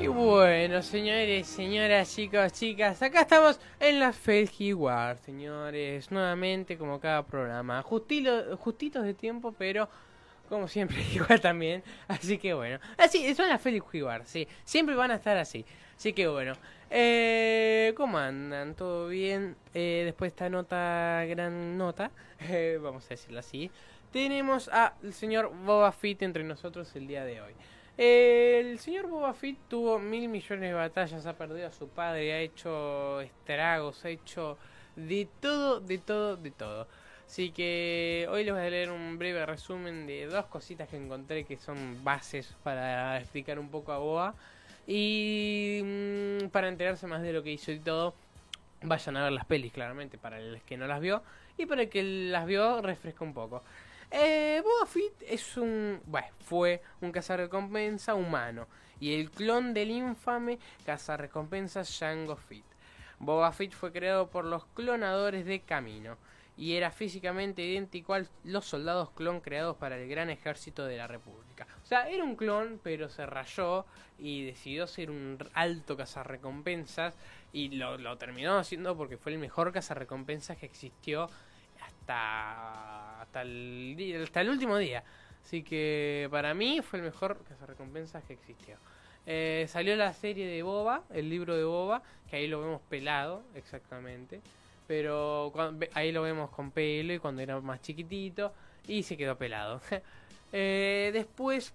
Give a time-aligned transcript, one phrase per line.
[0.00, 6.98] Y bueno, señores, señoras, chicos, chicas, acá estamos en la Felgi War, señores, nuevamente como
[6.98, 9.90] cada programa, justitos de tiempo, pero
[10.48, 15.10] como siempre igual también, así que bueno, así, son las Felgi War, sí, siempre van
[15.10, 15.66] a estar así,
[15.98, 16.54] así que bueno,
[16.88, 18.74] eh, ¿cómo andan?
[18.76, 19.54] ¿Todo bien?
[19.74, 22.10] Eh, después de esta nota, gran nota,
[22.48, 23.70] eh, vamos a decirlo así,
[24.10, 27.52] tenemos al señor Boba Fett entre nosotros el día de hoy.
[28.02, 32.40] El señor Boba Fett tuvo mil millones de batallas, ha perdido a su padre, ha
[32.40, 34.56] hecho estragos, ha hecho
[34.96, 36.88] de todo, de todo, de todo.
[37.26, 41.44] Así que hoy les voy a leer un breve resumen de dos cositas que encontré
[41.44, 44.34] que son bases para explicar un poco a Boba.
[44.86, 48.14] Y mm, para enterarse más de lo que hizo y todo,
[48.80, 51.22] vayan a ver las pelis claramente para el que no las vio.
[51.58, 53.62] Y para el que las vio, refresca un poco.
[54.10, 56.00] Eh, Boba Fett es un.
[56.06, 58.66] Bueno, fue un cazarrecompensa humano.
[58.98, 62.64] Y el clon del infame cazarrecompensa Jango Fett.
[63.18, 66.18] Boba Fett fue creado por los clonadores de Camino.
[66.56, 71.06] Y era físicamente idéntico a los soldados clon creados para el gran ejército de la
[71.06, 71.66] República.
[71.82, 73.86] O sea, era un clon, pero se rayó
[74.18, 77.14] y decidió ser un alto cazarrecompensas.
[77.52, 81.30] Y lo, lo terminó haciendo porque fue el mejor cazarrecompensas que existió
[82.10, 85.04] hasta, hasta, el, hasta el último día.
[85.44, 88.76] Así que para mí fue el mejor recompensas que existió.
[89.26, 93.42] Eh, salió la serie de Boba, el libro de Boba, que ahí lo vemos pelado,
[93.54, 94.40] exactamente.
[94.86, 95.52] Pero
[95.94, 98.52] ahí lo vemos con pelo y cuando era más chiquitito
[98.88, 99.80] y se quedó pelado.
[100.52, 101.72] eh, después,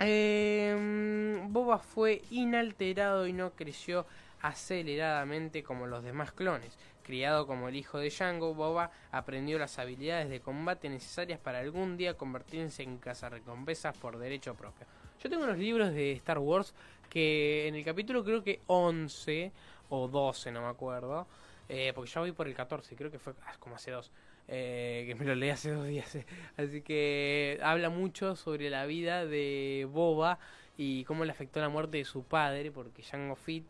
[0.00, 4.06] eh, Boba fue inalterado y no creció
[4.42, 6.76] aceleradamente como los demás clones.
[7.04, 11.98] Criado como el hijo de Django, Boba aprendió las habilidades de combate necesarias para algún
[11.98, 14.86] día convertirse en cazarrecompensas por derecho propio.
[15.22, 16.74] Yo tengo unos libros de Star Wars
[17.10, 19.52] que en el capítulo creo que 11
[19.90, 21.26] o 12, no me acuerdo,
[21.68, 24.10] eh, porque ya voy por el 14, creo que fue ah, como hace dos.
[24.48, 26.18] Eh, que me lo leí hace dos días.
[26.56, 30.38] Así que habla mucho sobre la vida de Boba
[30.76, 33.64] y cómo le afectó la muerte de su padre, porque Django Fett,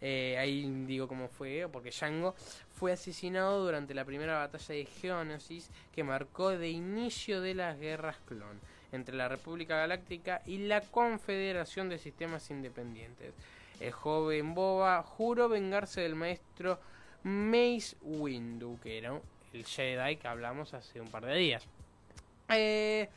[0.00, 2.34] eh, ahí digo cómo fue, porque Django
[2.74, 8.16] fue asesinado durante la primera batalla de Geonosis que marcó de inicio de las guerras
[8.26, 8.60] clon
[8.92, 13.34] entre la República Galáctica y la Confederación de Sistemas Independientes.
[13.80, 16.78] El joven Boba juró vengarse del maestro
[17.22, 19.20] Mace Windu, que era
[19.52, 21.66] el Jedi que hablamos hace un par de días.
[22.48, 23.08] Eh,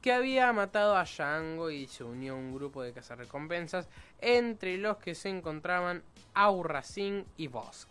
[0.00, 3.88] que había matado a Django y se unió a un grupo de cazarrecompensas,
[4.20, 6.02] entre los que se encontraban
[6.34, 7.88] Aurra Singh y Bosk.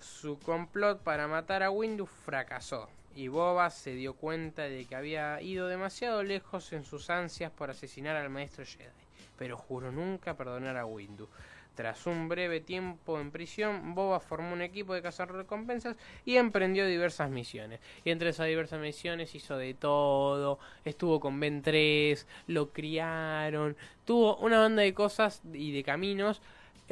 [0.00, 5.40] Su complot para matar a Windu fracasó, y Boba se dio cuenta de que había
[5.42, 8.90] ido demasiado lejos en sus ansias por asesinar al maestro Jedi,
[9.36, 11.28] pero juró nunca perdonar a Windu.
[11.74, 17.30] Tras un breve tiempo en prisión, Boba formó un equipo de cazarrecompensas y emprendió diversas
[17.30, 17.80] misiones.
[18.04, 24.36] Y entre esas diversas misiones hizo de todo, estuvo con Ben 3, lo criaron, tuvo
[24.38, 26.42] una banda de cosas y de caminos.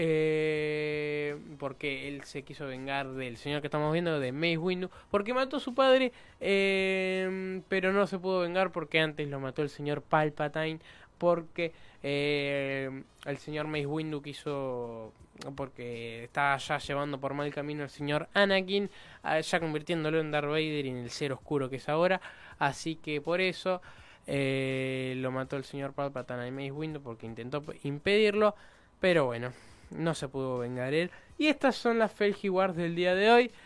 [0.00, 5.34] Eh, porque él se quiso vengar del señor que estamos viendo, de Mace Windu, porque
[5.34, 9.70] mató a su padre, eh, pero no se pudo vengar porque antes lo mató el
[9.70, 10.78] señor Palpatine,
[11.18, 11.72] porque
[12.02, 15.12] eh, el señor Mace Windu quiso
[15.54, 18.90] porque estaba ya llevando por mal camino el señor Anakin,
[19.22, 22.20] ah, ya convirtiéndolo en Darth Vader y en el ser oscuro que es ahora.
[22.58, 23.80] Así que por eso
[24.26, 28.54] eh, lo mató el señor Palpatine y Mace Windu porque intentó impedirlo.
[29.00, 29.52] Pero bueno,
[29.90, 31.10] no se pudo vengar él.
[31.38, 33.52] Y estas son las Felgi Wars del día de hoy.